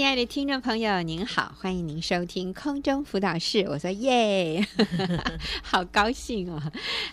[0.00, 3.66] 亲爱的听众朋友，您好，欢迎您收听空中辅导室。
[3.68, 4.66] 我说耶，
[5.62, 6.58] 好高兴哦，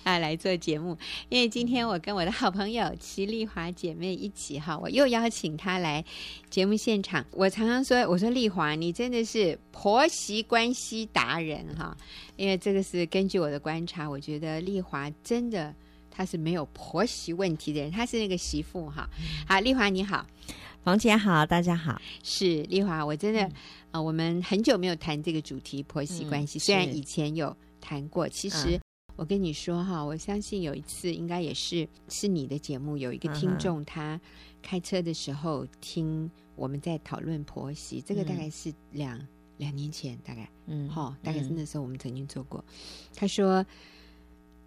[0.03, 0.97] 啊，来做节目。
[1.27, 6.05] 因为今天我跟我的好朋友齐丽华姐妹一起哈，我又邀请她来
[6.49, 7.25] 节目现场。
[7.31, 11.93] 我常常说，我说丽华，你真的是婆媳关系达人哈。
[12.37, 15.75] 因为这个是根据我的观察，我觉得丽华真的
[16.09, 19.09] 她是没有婆媳问题的人，她是那个媳妇哈。
[19.45, 20.25] 好，丽华你好。
[20.87, 23.53] 冯姐好，大家好，是丽华，我真的，嗯、
[23.91, 28.79] 呃，我们很久没有谈这个主题婆媳关系，嗯、虽然以前有谈过，其实
[29.17, 34.17] 我跟你说哈，我相信有一次应该也是是你的节目，有一个听众他
[34.61, 39.27] 开车的时候听我们在讨论婆媳，这个大概是两、嗯、
[39.57, 42.63] 两年前，大概，嗯，哈，大概是那时候我们曾经做过，
[43.13, 43.65] 他说。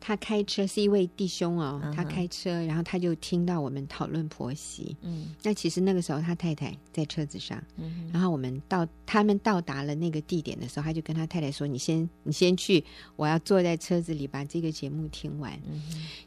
[0.00, 4.96] 他开车是一位弟兄哦，他开车，然后他就听到我们讨论婆媳。
[5.02, 12.82] 嗯，那其实那个时候他太太在车子上，嗯，然后我们到他们到达了那个地点的时候，他就跟他太太说：“你先，你先去，
[13.16, 15.82] 我要坐在车子里把这个节目听完。”嗯，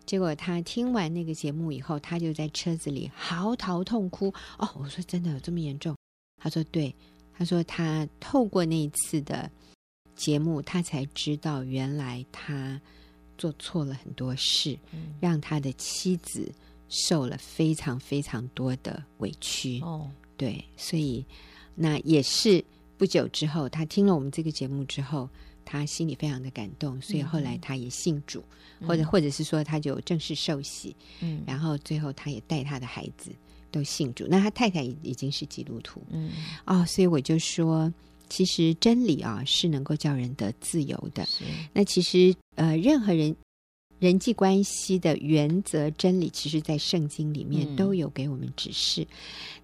[0.06, 4.32] 结果他听完那个节目以后，他就在车子里嚎啕痛哭。
[4.60, 5.96] 哦，我说真的有这么严重？
[6.40, 6.96] 他说对，
[7.36, 9.50] 他说他透过那一次的
[10.16, 12.80] 节目，他才知道原来他。
[13.38, 14.78] 做错了很多事，
[15.20, 16.52] 让他的妻子
[16.90, 19.80] 受了非常非常多的委屈。
[19.82, 21.26] 哦，对，所以
[21.76, 22.64] 那也是
[22.98, 25.30] 不久之后，他听了我们这个节目之后，
[25.66, 28.44] 他心里非常的感动，所以后来他也信主，
[28.80, 30.96] 嗯、或者或者是说他就正式受洗。
[31.22, 33.32] 嗯，然后最后他也带他的孩子
[33.72, 34.26] 都信主。
[34.30, 36.02] 那他太太已经是基督徒。
[36.10, 36.32] 嗯，
[36.66, 37.92] 哦，所以我就说。
[38.34, 41.24] 其实真理啊是能够叫人得自由的。
[41.72, 43.36] 那其实呃，任何人
[44.00, 49.04] 人际关系的原则真理，其实在圣经里面都有给我们指示。
[49.04, 49.08] 嗯、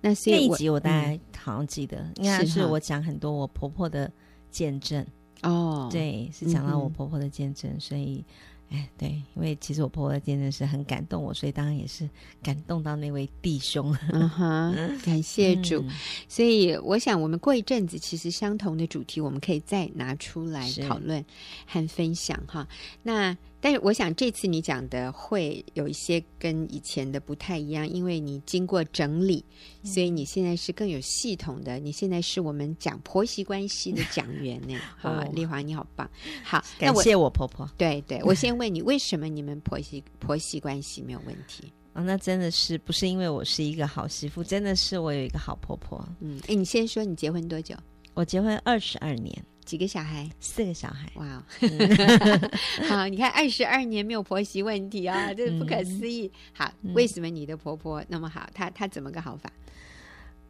[0.02, 4.12] 那所以那一集我大概好像记得，嗯、应该是我讲很多我婆婆的
[4.52, 5.04] 见证
[5.42, 5.90] 哦。
[5.92, 8.24] 对，是讲到我婆婆的见证，嗯、所以。
[8.70, 12.10] 哎，对，因为其实我婆婆真的是很感动我，所以当然也是
[12.44, 13.96] 感动到那位弟兄。
[14.12, 15.82] 嗯哼，感谢主。
[15.82, 15.92] 嗯、
[16.28, 21.26] 所以我想，我们过一阵子，其实相同的主题，我们可以再拿出来讨论
[21.66, 22.68] 和分享哈。
[23.04, 23.36] 那。
[23.62, 29.44] 但是我想这次你讲的会有一些跟以前的不太一样，因为你经过整理，
[29.84, 31.78] 所以你现在是更有系统的。
[31.80, 34.78] 你现在是我们讲婆媳关系的讲员呢。
[34.98, 36.10] 好，丽华你好棒，
[36.44, 37.70] 好，感谢我婆婆。
[37.78, 41.72] 对对，我先 问你，为什么你们婆媳婆媳关系没有问题？
[41.94, 46.08] 哦，那真的是不是因为我是一个好媳妇，真的是我有一个好婆婆。
[46.22, 47.76] 嗯，哎，你先说你结婚多久？
[48.14, 49.44] 我结婚二十二年。
[49.70, 50.28] 几个小孩？
[50.40, 51.12] 四个小孩。
[51.14, 51.44] 哇，
[52.90, 56.32] 好，你看二十二年没有婆媳问题啊，这是不可思议。
[56.52, 58.50] 好，为什么你的婆婆那么好？
[58.52, 59.52] 她她怎么个好法？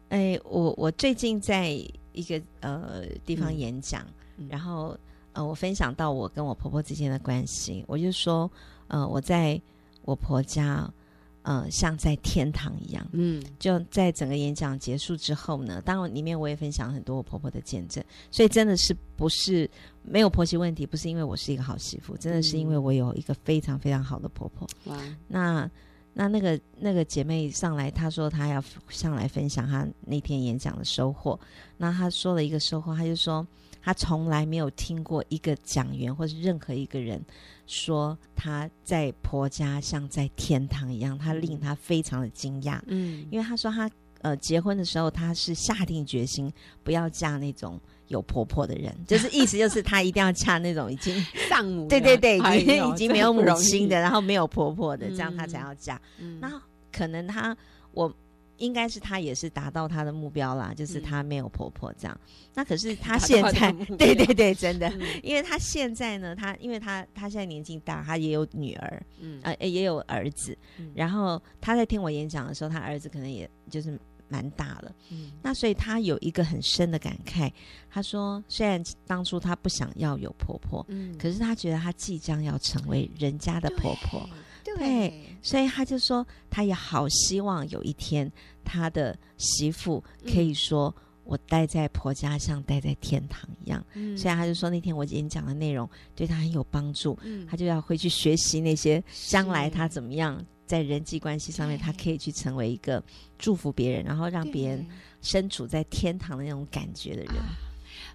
[0.08, 1.68] 哎，我我最近在
[2.13, 4.97] 一个呃地方演讲，嗯、然后
[5.34, 8.50] 呃我分享到我跟我婆婆之间的关系，我就说
[8.88, 9.62] 呃我在
[10.03, 10.90] 我婆家。
[11.49, 13.03] 嗯、呃，像在天堂一样。
[13.11, 19.67] 嗯，就在整个演讲结束之后呢，当然里面我也分享很多我婆婆的见证，所以真的是不是
[20.03, 24.67] 没有婆媳问题，不是因为我是一个好媳妇，真的是因为我有一个非常非常好的婆婆。
[24.85, 24.95] 哇，
[25.27, 25.67] 那
[26.13, 31.39] 那那个那个姐妹上来，她说她要上来分享她那天演讲的收获。
[31.77, 33.45] 那她说了一个收获，她就说
[33.81, 37.23] 她从来没有听过一个讲员或是任何一个人。
[37.66, 42.79] 说她在婆家像在天堂一样，她令她非常的惊讶。
[42.88, 43.90] 嗯，因为她说她
[44.22, 46.51] 呃结婚的时候，她是下定决心
[46.84, 51.16] 不要嫁那种有婆婆的人， 就是意思就是她一定要嫁那种已经
[51.47, 56.01] 丧母，对对对，已经已经没有母亲的，然后没有婆婆的，这样她才要嫁。
[56.17, 56.59] 嗯，那
[56.91, 57.56] 可能她
[57.91, 58.11] 我。
[58.59, 62.20] 应该是她也是达到她的目标啦，就是她没有婆婆这样。
[62.25, 70.56] 嗯、那可是 她现在， 对对对，真的，嗯、因为她现在呢，她因为她她现在年纪大，她也有女儿，嗯，呃，也有儿子。
[70.78, 75.31] 嗯、然后她在听我演讲的时候，她儿子可能也就是蛮大了，嗯。
[75.41, 77.52] 那所以她有一个很深的感慨，
[77.90, 84.29] 她说，虽然当初她不想要有婆婆，嗯，可是她觉得她即将要成为人家的婆婆。
[84.77, 88.31] 对，所以他就说，他也好希望有一天，
[88.63, 90.93] 他的媳妇可以说
[91.25, 93.83] ：“我待在婆家像待在天堂一样。
[93.93, 103.03] 嗯”所以他就说，那天我演讲的内容对他很有帮助，嗯、他就要回去学习那些将来他怎么样在人际关系上面，他可以去成为一个
[103.37, 104.85] 祝福别人，然后让别人
[105.21, 107.35] 身处在天堂的那种感觉的人。
[107.35, 107.57] 啊、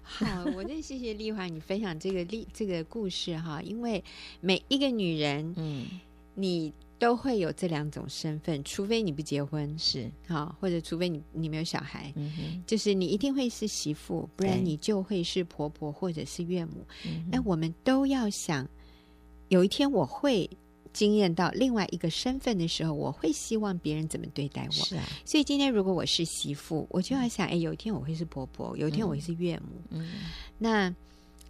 [0.03, 4.03] 好，我真谢谢丽华你分享这个历这个故事哈，因为
[4.39, 5.87] 每一个女人， 嗯。
[6.35, 12.13] 你都会有这两种身份，除非你不结婚，是好，或者除非你你没有小孩，
[12.67, 16.85] 就是你一定会是媳妇，不然你就会是婆婆或者是岳母。
[17.31, 18.67] 哎，我们都要想，
[19.49, 20.49] 有一天我会
[20.93, 24.71] 经验到另外一个身份的时候，我会希望别人怎么对待我。
[24.71, 29.81] 是啊，所以今天如果我是媳妇，我就要想，哎，有一天我会是婆婆，有一天我会是岳母。
[29.89, 30.09] 嗯，
[30.57, 30.93] 那。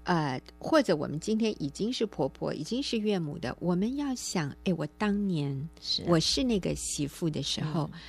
[0.05, 7.99] 呃，或者我们今天已经是婆婆，已经是岳母的，我们要想，哎，我当年是我是那个媳妇的时候，嗯、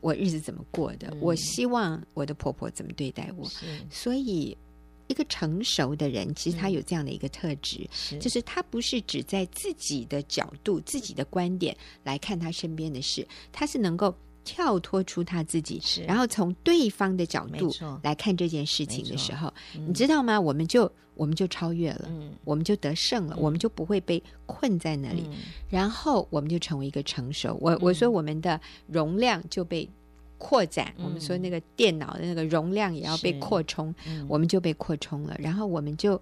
[0.00, 1.08] 我日子怎么过的？
[1.12, 3.46] 嗯、我希望我的婆婆怎么对待我？
[3.90, 4.56] 所以，
[5.08, 14.14] 一个成熟的人，其实他有这样的一个特质，是就是他不是只在自己的角度、自己的观点来看他身边的事，他是能够。
[14.44, 17.72] 跳脱出他自己，然后从对方的角度
[18.02, 20.40] 来看这件事情的时候，嗯、你知道吗？
[20.40, 25.36] 我们就我们就超越了，嗯、我们就得胜了，嗯、我们就不会被困在那里，嗯、
[25.68, 27.56] 然后我们就成为一个成熟。
[27.60, 29.88] 我我说我们的容量就被
[30.38, 35.36] 扩展，嗯、我们说那个电脑的那个容量也要被扩充，嗯、我们就被扩充了。
[35.38, 36.20] 然后我们就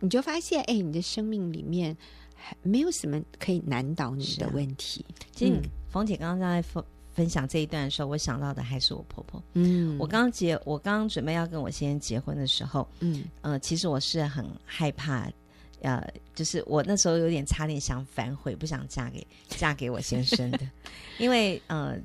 [0.00, 1.96] 你就发现，哎，你的生命里面
[2.34, 5.04] 还没有什么可以难倒你的问题。
[5.08, 6.60] 啊、其实冯姐刚刚在
[7.16, 7.26] 分。
[7.28, 9.42] 享这一段的时候，我想到的还是我婆婆。
[9.54, 15.28] 嗯，我刚结，我刚准备要跟我先生结婚的时候，嗯，呃，其实我是很害怕，
[15.80, 20.60] 呃，就是我那时候有点差点想反悔，不想嫁给嫁给我先生的，
[21.18, 21.98] 因为呃，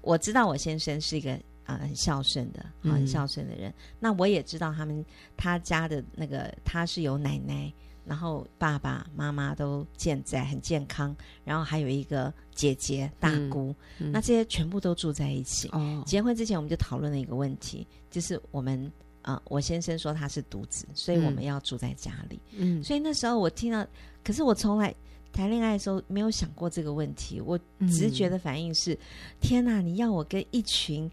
[0.00, 1.32] 我知道我先生是一个
[1.64, 3.68] 啊、呃、很孝顺的，很孝顺的人。
[3.70, 5.04] 嗯、那我也知道他们
[5.36, 7.72] 他家的那个他是有奶奶。
[8.08, 11.14] 然后爸爸妈妈都健在，很健康。
[11.44, 15.68] 然后还有一个姐姐、大姑，嗯嗯、那这些全部都住在一起。
[15.72, 18.90] 哦，结婚之前我们就讨论了一个问题，就是我们
[19.20, 22.40] 啊、呃，我先生说他是独子，所以我们要住在家里。
[22.56, 23.86] 嗯，所以那时候我听到，
[24.24, 24.94] 可是我从来
[25.32, 27.58] 谈恋爱的时候没有想过这个问题，我
[27.90, 28.98] 直觉的反应是：嗯、
[29.40, 31.10] 天哪，你要我跟一群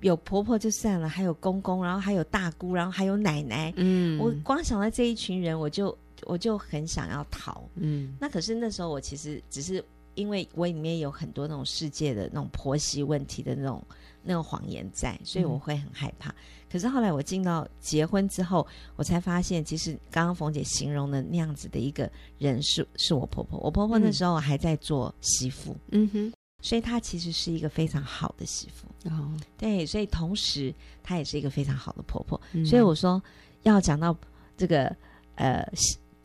[0.00, 3.72] 有婆婆就算了，还有公公，然后还有大姑，然后还有奶奶。
[3.76, 5.96] 嗯，我光想到这一群人，我就。
[6.26, 9.82] 我就很想要逃，嗯，那可是那时候我其实只是
[10.14, 13.82] 因为我里面有很多那种世界的那种婆媳问题的那种
[14.22, 16.30] 那种谎言在，所以我会很害怕。
[16.30, 16.34] 嗯、
[16.70, 23.58] 可是后来我进到结婚之后，我才发现，其实刚刚冯姐形容的那样子的一个人是是我婆婆。
[23.60, 28.88] 我婆婆那时候还在做媳妇，嗯哼，所以她其实是一个非常好的媳妇。
[29.10, 32.40] 哦，对，所以同时她也是一个非常好的婆婆。
[32.52, 33.22] 嗯、所以我说
[33.62, 34.16] 要讲到
[34.56, 34.96] 这个
[35.34, 35.62] 呃。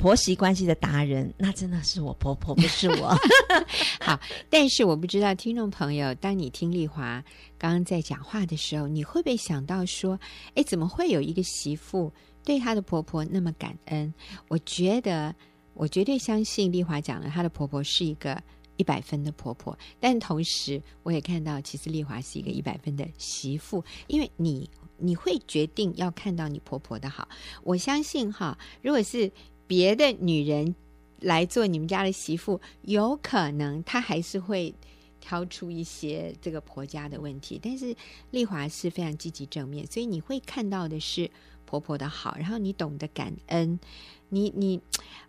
[0.02, 3.16] 婆媳关系的达人，那真的是我婆婆，不是我。
[4.02, 4.20] 好，
[4.50, 7.24] 但是我不知道听众朋友，当你听丽华
[7.60, 10.20] 刚刚在讲话的时候，你会不会想到说，
[10.56, 12.12] 哎，怎么会有一个媳妇
[12.44, 14.12] 对她的婆婆那么感恩？
[14.48, 15.36] 我觉得，
[15.76, 18.42] 我绝对相信丽华讲了，她的婆婆是一个
[18.78, 27.30] 一百分的婆婆，但同时我也看到，其实丽华是一个一百分的媳妇，因为你你会决定要看到你婆婆的好。
[27.62, 29.32] 我相信哈，如果是
[29.72, 30.76] 别的女人
[31.22, 34.76] 来做你们家的媳妇，有可能她还是会
[35.22, 37.58] 挑出一些这个婆家的问题。
[37.64, 37.96] 但是
[38.32, 41.32] 丽华是非常积极正面，所以你会看到的是
[41.64, 43.80] 婆婆的好，然后你懂得感恩。
[44.28, 44.82] 你你，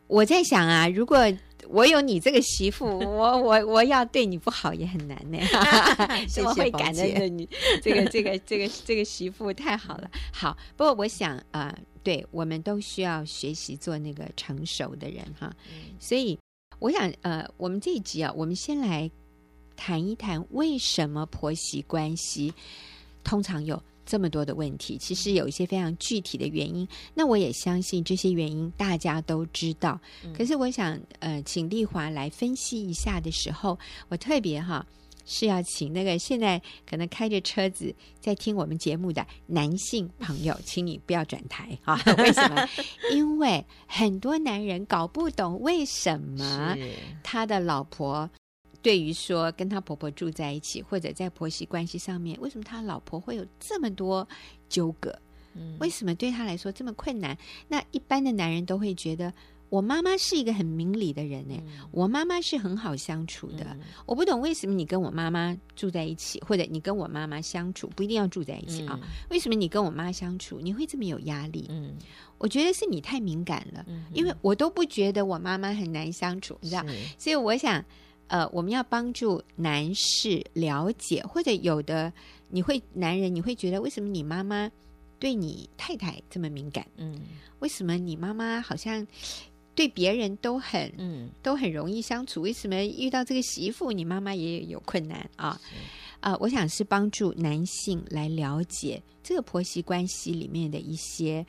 [0.08, 1.18] 我在想啊，如果
[1.68, 5.38] 我有你这个媳妇，我我我要对你不好也很难呢。
[6.26, 7.48] 谢谢感恩的你，
[7.80, 10.10] 这个这个这个这个媳妇太好了。
[10.32, 11.70] 好，不过我想啊。
[11.70, 16.38] 呃对，我们都需要学习做那个成熟的人哈，嗯、所以
[16.78, 19.10] 我想，呃，我们这一集啊，我们先来
[19.76, 22.52] 谈一谈为什么婆媳关系
[23.22, 24.98] 通常有这么多的问题。
[24.98, 30.00] 其实有一些非常具体的原因，那我也相信这些原因大家都知道。
[30.24, 33.78] 嗯、可是我想，呃，请丽华来分析一下的时候，
[34.08, 34.84] 我特别哈。
[35.24, 42.00] 是要请那个现在可能开着车子在听我们节目的男性朋友，请你不要转台啊！
[42.18, 42.68] 为什么？
[43.12, 46.76] 因为很多男人搞不懂为什么
[47.22, 48.28] 他的老婆
[48.82, 54.26] 对于说跟他婆婆住在一起，或者在婆媳关系上面，为什么他老婆会有这么多
[54.68, 55.16] 纠葛？
[55.80, 57.36] 为什么对他来说这么困难？
[57.68, 59.32] 那一般的男人都会觉得。
[59.72, 63.64] 我妈妈是一个很明理的人呢，嗯、我妈妈是很好相处的。
[63.70, 69.00] 嗯、我不懂为什么你跟我妈妈住在一起，或者你跟我妈妈相处不一定要住在一起啊？
[69.02, 71.64] 嗯、为什么你跟我妈相处你会这么有压力？
[71.70, 71.96] 嗯，
[72.36, 76.86] 我觉得是你太敏感了，嗯、因为我都不觉得我妈妈很难相处，你知道？
[76.86, 77.82] 是所以我想，
[78.26, 82.12] 呃，我们要帮助男士了解，或者有的
[82.50, 84.70] 你会男人你会觉得为什么你妈妈
[85.18, 86.86] 对你太太这么敏感？
[86.98, 87.18] 嗯，
[87.60, 89.06] 为什么你妈妈好像？
[89.74, 95.60] 对别人都很嗯都很容易相处，为什么遇到这个媳妇，你妈妈也有困难啊？
[96.20, 101.44] 啊、呃，我想是帮助男性来了解这个婆媳关系里面的一些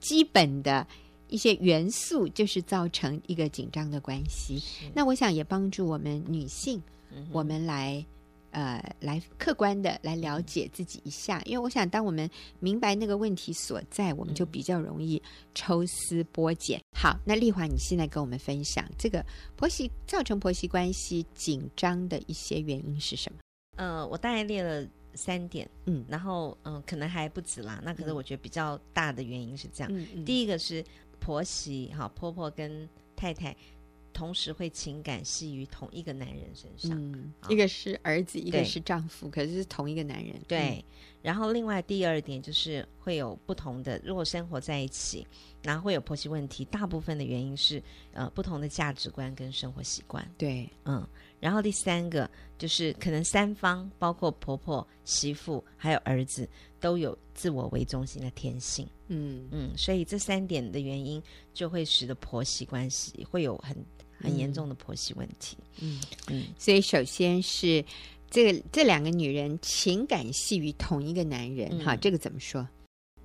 [0.00, 0.86] 基本的
[1.28, 4.62] 一些元素，就是造成一个紧张的关系。
[4.94, 8.04] 那我想也帮助我们女性，嗯、我们来
[8.52, 12.30] 呃来客观的来了解自己一下，因为我想当我们
[12.60, 15.20] 明白那个问题所在，我们就比较容易
[15.54, 16.80] 抽丝剥茧。
[16.96, 19.24] 好，那丽华，你现在跟我们分享这个
[19.56, 23.38] 婆媳造成婆媳关系紧张的一些原因是什么？
[23.76, 27.80] 呃，我大概列了三点，嗯，然后嗯、呃，可能还不止啦。
[27.82, 30.84] 那可是我觉得比较大的原因是这样：嗯嗯、第一个是
[31.18, 33.56] 婆媳哈，婆婆跟太太
[34.12, 40.34] 同时会情感系于同一个男人身上，嗯、一个是儿子，一个是丈夫，可是是同一个男人。
[40.46, 40.84] 对。
[41.20, 45.24] 然后另外第二点就是会有不同的，如果生活在一起，
[45.62, 47.80] 然后会有婆媳问题，大部分的原因是
[48.12, 50.28] 呃不同的价值观跟生活习惯。
[50.36, 51.06] 对，嗯。
[51.38, 52.28] 然后第三个
[52.58, 56.48] 就是可能三方，包括婆婆、媳妇还有儿子，
[56.80, 58.86] 都有自我为中心的天性。
[59.06, 63.76] 嗯嗯，所以这三点的原因就会使得婆媳关系会有很
[64.22, 65.56] 很严重的婆媳问题。
[65.80, 67.84] 嗯嗯，所以首先是
[68.30, 72.66] 这个这两个女人情感系于同一个男人，哈、嗯，这个怎么说？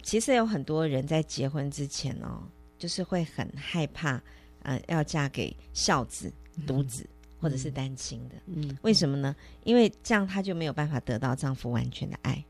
[0.03, 2.43] 其实有很多人在结婚之前哦，
[2.77, 4.21] 就是会很害怕，
[4.63, 6.33] 呃，要嫁给孝子、
[6.65, 7.03] 独子。
[7.03, 9.35] 嗯或者是单亲的，嗯，为什么呢？
[9.63, 12.43] 因为这样她就没有办法得到丈夫完全的爱。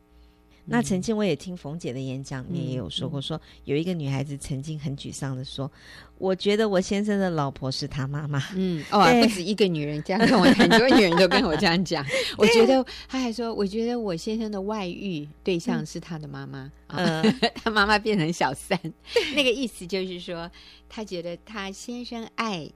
[0.68, 5.72] 嗯、那曾经我也听冯姐的演讲里面也有说过说，说、嗯、有一个女孩子曾经很沮丧的说
[6.20, 12.06] ：“我觉得我先生的老婆是他妈妈。”嗯，哦，不止一个女人这样跟我， 很多女人都跟我这样讲。
[12.38, 17.24] 我觉得她还说：“我觉得我先生的外遇对象是他的妈妈，嗯，
[17.56, 18.80] 他妈妈变成小三。”
[19.36, 20.50] 那个意思就是说，
[20.88, 22.70] 她觉得她先生爱。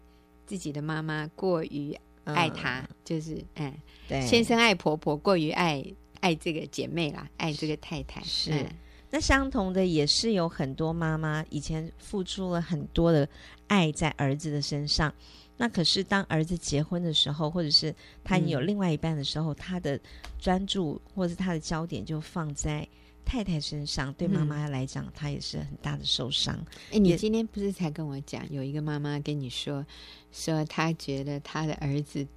[0.44, 3.74] 自己的妈妈过于爱她，嗯、就是哎，
[4.06, 5.82] 对，先生爱婆婆过于爱
[6.22, 8.52] 爱这个姐妹啦，爱这个太太是。
[8.52, 8.66] 嗯、
[9.10, 13.28] 那相同的也是有很多妈妈以前付出了很多的
[13.68, 15.14] 爱在儿子的身上，
[15.58, 20.00] 那可是当儿子结婚的时候，或者是他有另外一半的时候，嗯、他的
[20.40, 22.88] 专注或者是他的焦点就放在。
[23.24, 26.54] 太太身上，对妈妈来讲，她、嗯、也是很大的受伤。
[26.92, 29.86] 哎，你今天不是才跟我讲，有一个妈妈跟你说，
[30.34, 32.28] 说她觉得她的儿子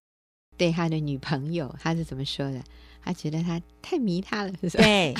[0.56, 2.62] 对他的女朋友，他是怎么说的？
[3.04, 4.82] 他觉得他太迷他了，是吧？
[4.82, 5.14] 对，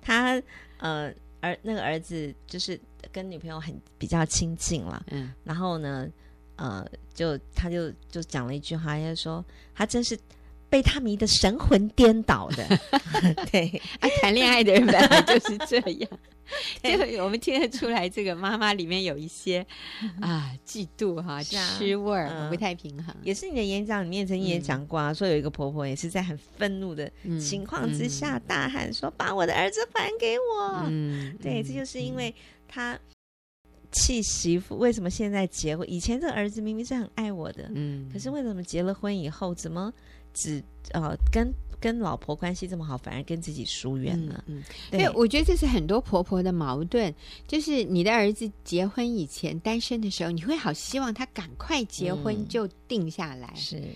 [0.00, 0.40] 他
[0.78, 2.78] 呃，儿那个儿子就是
[3.10, 6.08] 跟女朋友很比较亲近了，嗯，然后呢，
[6.56, 10.18] 呃，就他就就讲了一句话，他就说他真是。
[10.72, 12.66] 被他迷得神魂颠倒的，
[13.52, 13.68] 对。
[14.00, 16.10] 啊，谈恋爱的人本来就是这样，
[16.82, 19.64] 就我们听得出来，这个妈妈里面有一些
[20.20, 23.14] 啊嫉妒哈，吃味儿，不太平衡。
[23.22, 32.34] 也是你的演讲里面曾经也讲过啊，说有一个婆婆也是在很愤怒的情况之下大喊说：“把我的儿子还给我！”嗯，对，这就是因为
[32.68, 32.98] 他
[33.92, 34.76] 气媳妇。
[34.78, 35.88] 为什么现在结婚？
[35.90, 39.92] 以前这个儿子明明是很爱我的，嗯，可是为什么结了婚以后怎么？
[40.34, 41.52] 只呃跟
[41.82, 44.44] 跟老婆关系这么好，反而跟自己疏远了。
[44.46, 47.12] 嗯，对，我觉得这是很多婆婆的矛盾，
[47.48, 53.88] 就是你的儿子结婚以前单身的时候，你会好希望他赶快结婚就定下来，是、嗯、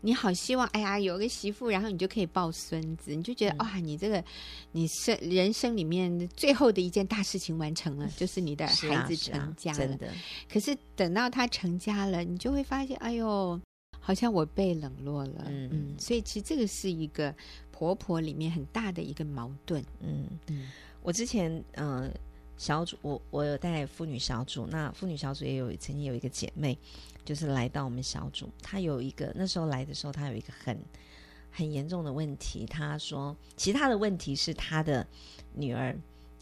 [0.00, 4.24] 你好希望哎呀有个媳妇，然后你就可以抱孙子，你就觉得哇、嗯哦，你这个
[4.72, 9.78] 你生人生里面最后的一件大事情完成了，就是你的孩子成家了。
[9.78, 10.08] 啊啊、真的，
[10.50, 13.60] 可是等到他成家了，你就会发现，哎呦。
[14.06, 17.34] 好像我被冷落了，嗯，嗯，所以其实这个是一个
[17.72, 20.68] 婆婆里面很大的一个矛盾，嗯嗯。
[21.02, 22.10] 我之前呃
[22.58, 26.76] 小组，我我有带妇女小组，那妇女小组也有曾经有一个姐妹，
[27.24, 30.78] 就是来到我们小组，她有一个那时候来的时候，她有一个很
[31.50, 35.06] 很严重的问题，她说，其他的问题是她的
[35.54, 35.98] 女儿，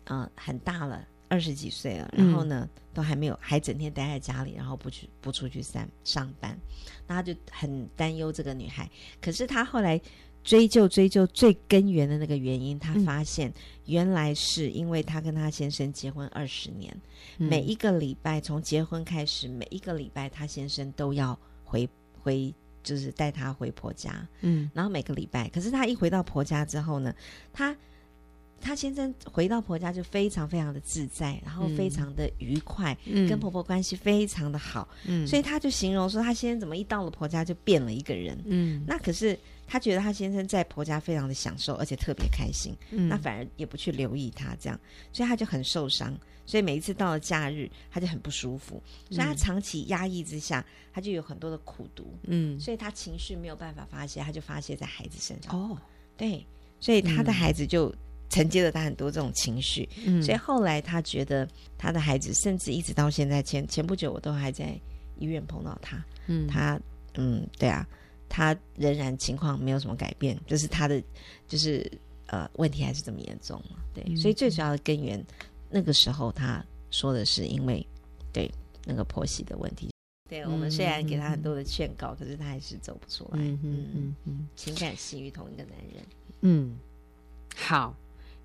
[0.06, 1.06] 嗯、呃，很大了。
[1.32, 6.54] 二十几岁了，然后呢，嗯、都还没有，还整天待在家里，然后不去不出去上上班，
[7.06, 8.86] 那他就很担忧这个女孩。
[9.18, 9.98] 可是他后来
[10.44, 13.50] 追究追究最根源的那个原因，他发现
[13.86, 16.94] 原来是因为他跟他先生结婚二十年，
[17.38, 21.88] 嗯、每一个礼拜从结婚开始，每一个礼拜他先生都要回
[22.20, 27.14] 回，就是带她回婆家，嗯，然后每个礼拜，可是她一回到婆家之后呢，
[27.54, 27.74] 他。
[28.62, 43.08] 她先生回到婆家就非常非常的自在，然后非常的愉快，嗯、跟婆婆关系非常的好，嗯，所以她就形容说，她先生怎么一到了婆家就变了一个人，嗯，那可是她觉得她先生在婆家非常的享受，而且特别开心，嗯。
[43.08, 44.80] 那反而也不去留意她这样，
[45.12, 46.16] 所以她就很受伤。
[46.44, 55.54] 所以每一次到了假日，她就很不舒服，所以她长期压抑之下，她就有很多的苦毒，嗯，所以她情绪没有办法发泄，她就发泄在孩子身上。
[55.54, 55.78] 哦，
[56.16, 56.44] 对，
[56.80, 57.94] 所以她的孩子就
[58.32, 59.86] 承接了他很多这种情绪。
[60.06, 61.46] 嗯，所以后来他觉得
[61.76, 64.74] 他的孩子，甚至一直到现在前前不久，我都还在
[65.18, 66.02] 医院碰到他。
[66.26, 66.80] 嗯，他
[67.16, 67.86] 嗯，对啊，
[68.30, 71.02] 他仍然情况没有什么改变，就是他的
[71.46, 71.90] 就是
[72.28, 73.76] 呃问题还是这么严重嘛。
[73.92, 75.22] 对，嗯所以最主要的根源，
[75.68, 77.86] 那个时候他说的是因为
[78.32, 78.50] 对
[78.86, 79.90] 那个婆媳的问题。
[80.30, 83.38] 对，我们虽然给他很多的劝告，可是他还是走不出来。
[83.38, 86.02] 嗯嗯嗯嗯情感系于同一个男人。
[86.40, 86.78] 嗯，
[87.54, 87.94] 好。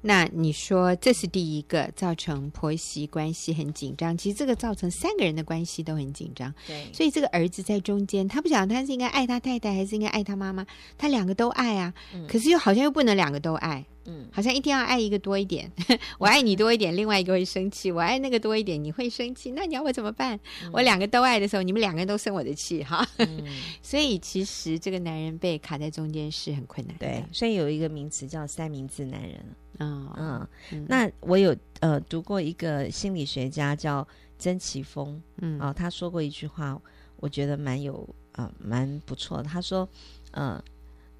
[0.01, 6.53] 那你说这是第一个造成婆媳关系很紧张，其实这个造成三个人的关系都很紧张。
[6.65, 10.65] 对，所以这个儿子在中间，他不晓得他是应该爱他太太，还是应该爱他妈妈。
[10.97, 15.71] 他两个都爱啊，嗯可是又好像又不能两个都爱，嗯，好像一定要爱一个多一点。
[16.17, 19.51] 我爱你多一点，另外一个会生气；我爱那个多一点，你会生气。
[19.51, 20.39] 那你要我怎么办？
[20.71, 23.07] 我两个都爱的时候，你们两个人都生我的气哈。
[23.17, 23.43] 嗯
[23.83, 27.05] 所以其实这个男人被卡在中间是很困难的。
[27.05, 29.39] 对，所以有一个名词叫三明治男人。
[29.79, 34.07] 哦，嗯，嗯那我有呃读过一个心理学家叫
[34.39, 36.81] 曾奇峰，嗯啊、他说过一句话，
[37.17, 37.95] 我觉得蛮有
[38.31, 39.43] 啊、呃蛮不错的。
[39.43, 39.87] 他说，
[40.31, 40.63] 呃，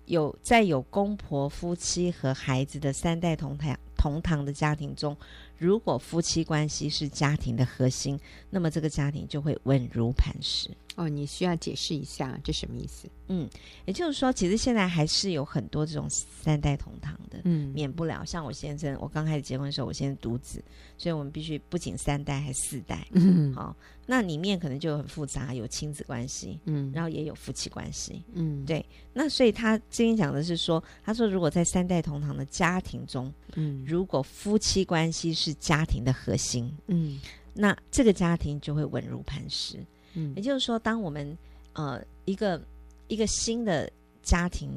[0.07, 5.15] 有在有公婆、夫妻和孩子的三代同堂同堂的家庭中，
[5.57, 10.69] 如果夫妻关系是家庭的核心，那么这个家庭就会稳如磐石。
[10.97, 13.07] 哦，你需要解释一下这什么意思？
[13.27, 13.47] 嗯，
[13.85, 17.39] 也就是说，其实现在还是有很多这种三代同堂的。
[17.43, 18.25] 嗯免不了。
[18.25, 20.63] 像我先生，我刚开始结婚的时候，我先生独子，
[20.97, 23.07] 所以我们必须不仅三代，还四代。
[23.11, 23.75] 嗯好，
[24.07, 28.23] 那里面可能就很复杂，有亲子关系，嗯然后也有夫妻关系。
[28.33, 37.21] 嗯对，那所以他今天讲的是说，他说如果在三代同堂的家庭中，嗯如果夫妻关系是家庭的核心，嗯
[37.53, 39.77] 那这个家庭就会稳如磐石。
[40.17, 40.33] 嗯。
[40.36, 41.38] 也就是说，当我们
[41.74, 42.62] 呃一个
[43.07, 43.89] 一个新的
[44.21, 44.69] 家庭，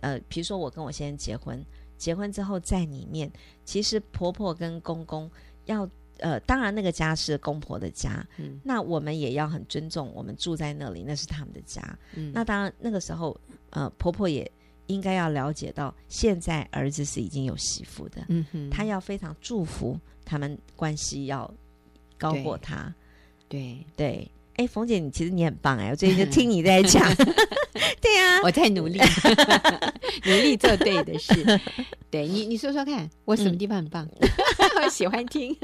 [0.00, 1.64] 呃，比如说我跟我先生结婚，
[1.96, 3.30] 结婚之后在里面，
[3.64, 5.30] 其实婆婆跟公公
[5.64, 5.88] 要
[6.18, 8.60] 呃，当然那个家是公婆的家，嗯。
[8.62, 11.82] 那我们也要很尊重，我们住在那里，那是他们的家。
[12.14, 12.30] 嗯。
[12.34, 13.36] 那当然那个时候，
[13.70, 14.50] 呃，婆婆也
[14.86, 21.52] 应该要了解到，现在儿子是已经有媳妇的，嗯哼，他要非常祝福他们关系要
[22.18, 22.94] 高过他。
[23.48, 27.02] 对，对，哎，冯姐，你其实你很棒哎，我最近就听你在讲
[28.00, 28.98] 对啊，我在努力，
[30.24, 31.34] 努力做对的事。
[32.10, 34.08] 对你，你说说看，我什么地方很棒？
[34.82, 35.56] 我喜欢听。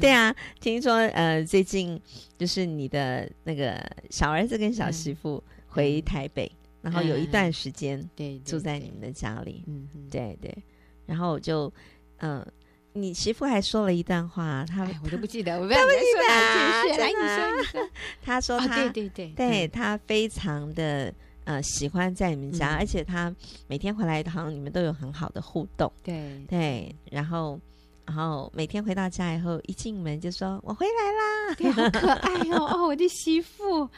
[0.00, 2.00] 对啊，听说呃，最近
[2.38, 3.78] 就是你的那个
[4.08, 6.50] 小儿子跟小媳妇回台北，
[6.80, 10.56] 然后有一段时间对，住在你们的家里，嗯嗯，对对，
[11.04, 11.70] 然后我就
[12.18, 12.46] 嗯、呃，
[12.92, 17.00] 你媳妇还说了一段话，她哎，我都不记得，我不知道你在说哪件事。
[17.00, 17.80] 来，你说，你说。
[17.80, 17.88] 哦，
[18.22, 21.12] 她说她对对对，对嗯她非常的
[21.44, 23.34] 呃喜欢在你们家，嗯而且她
[23.66, 25.92] 每天回来一趟，你们都有很好的互动。
[26.02, 27.60] 对对，然后
[28.06, 31.54] 然后每天回到家以后，一进门就说：“我回来啦。
[31.56, 32.64] 对，好可爱哦！
[32.72, 33.88] 哦，我的媳妇，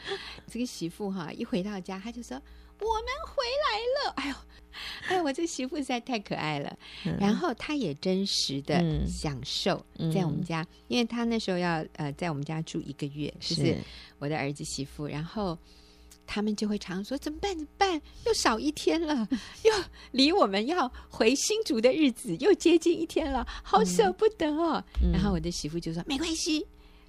[0.47, 2.39] 这个媳妇哈，一回到家，她就说
[2.79, 4.35] ：“我们回来了。”哎呦，
[5.07, 6.77] 哎，我这媳妇实在太可爱了。
[7.05, 13.77] 嗯”然后她也真实的嗯享受在我们家，因为她那时候要呃在我们家住一个月，就是
[14.19, 15.57] 我的儿子媳妇，然后。
[16.33, 17.51] 他们就会常说：“怎么办？
[17.57, 18.01] 怎么办？
[18.25, 19.27] 又少一天了，
[19.63, 19.71] 又
[20.11, 24.81] 离我们要回新竹的日子又接近一天了，好舍不得哦。
[25.03, 26.65] 嗯”然后我的媳妇就说：“没关系，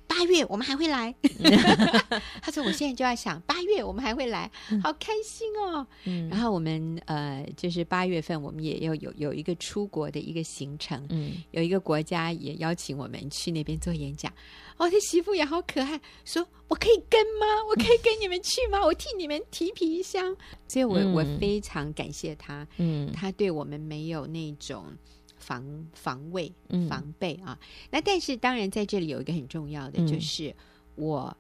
[0.06, 1.14] 八月我们还会来。
[2.42, 4.50] ”他说：“我现在就要想八月我们还会来，
[4.82, 5.86] 好开心哦。
[6.04, 14.32] 嗯”然后我们呃，就是八月份我们也要有有一个出国的一个行程，嗯有一个国家也邀请我们去那边做演讲。
[14.78, 17.46] 哦，他媳妇也好可爱，说我可以跟吗？
[17.68, 18.80] 我可以跟你们去吗？
[18.84, 20.34] 我替你们提皮箱。
[20.66, 24.86] 所以我，我、嗯、我非常感谢他，嗯，他对我们没有那种
[25.42, 27.58] 防防卫、嗯防备啊。
[27.90, 30.54] 那但是，当然在这里有一个很重要的，嗯就是
[30.94, 31.36] 我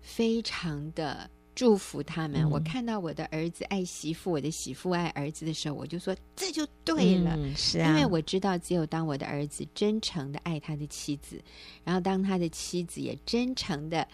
[0.00, 1.28] 非常的。
[1.58, 2.42] 祝福他们。
[2.44, 7.34] 嗯、我看到我的儿子爱媳妇，我的媳妇爱儿子的时候，我就说这就对了。
[7.36, 11.42] 嗯、是啊，因为我知道，只有当我的儿子真诚的爱他的妻子，
[11.82, 14.06] 然后当他的妻子也真诚的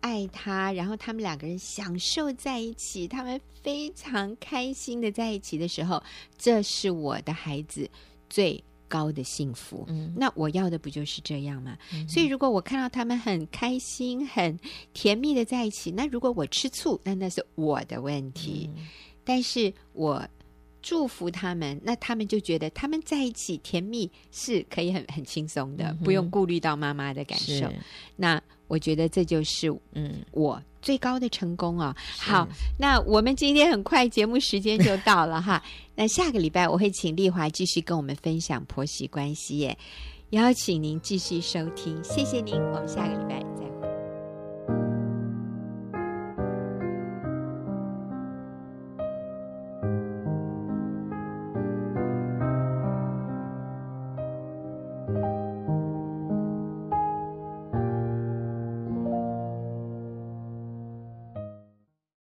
[0.00, 6.02] 爱他，然后他们两个人享受在一起，他们非常开心的在一起的时候，
[6.38, 7.86] 这是我的孩子
[8.28, 11.76] 最高的幸福，嗯，那我要的不就是这样吗？
[11.92, 14.58] 嗯、所以如果我看到他们很开心、很
[14.92, 18.70] 甜蜜的在一起，那如果我吃醋，那那是我的问题。
[18.76, 18.86] 嗯、
[19.24, 20.24] 但是我
[20.84, 27.66] 祝福他们，那他们就觉得他们在一起甜蜜是可以很很轻松的，嗯、不用顾虑到妈妈的感受。
[28.16, 31.96] 那我觉得这就是嗯我最高的成功啊！
[32.14, 32.46] 是好，
[32.78, 35.62] 那我们今天很快节目时间就到了哈，
[35.96, 39.78] 那下个礼拜我会请丽华继续跟我们分享婆媳关系耶，
[40.30, 43.53] 邀请您继续收听，谢谢您，我们下个礼拜。